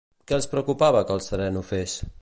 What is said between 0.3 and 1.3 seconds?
els preocupava que el